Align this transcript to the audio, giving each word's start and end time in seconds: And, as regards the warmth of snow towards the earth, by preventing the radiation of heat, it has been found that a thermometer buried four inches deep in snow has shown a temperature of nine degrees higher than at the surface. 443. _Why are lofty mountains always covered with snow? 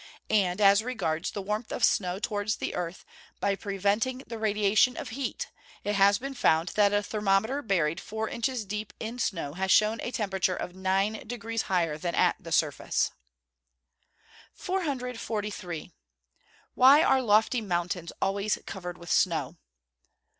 And, 0.31 0.59
as 0.59 0.81
regards 0.83 1.29
the 1.29 1.43
warmth 1.43 1.71
of 1.71 1.83
snow 1.83 2.17
towards 2.17 2.55
the 2.55 2.73
earth, 2.73 3.05
by 3.39 3.55
preventing 3.55 4.23
the 4.25 4.39
radiation 4.39 4.97
of 4.97 5.09
heat, 5.09 5.49
it 5.83 5.93
has 5.93 6.17
been 6.17 6.33
found 6.33 6.69
that 6.69 6.91
a 6.91 7.03
thermometer 7.03 7.61
buried 7.61 7.99
four 8.01 8.27
inches 8.27 8.65
deep 8.65 8.93
in 8.99 9.19
snow 9.19 9.53
has 9.53 9.69
shown 9.69 9.99
a 10.01 10.09
temperature 10.09 10.55
of 10.55 10.73
nine 10.73 11.27
degrees 11.27 11.61
higher 11.69 11.99
than 11.99 12.15
at 12.15 12.35
the 12.39 12.51
surface. 12.51 13.11
443. 14.53 15.91
_Why 16.75 17.07
are 17.07 17.21
lofty 17.21 17.61
mountains 17.61 18.11
always 18.19 18.57
covered 18.65 18.97
with 18.97 19.11
snow? 19.11 19.57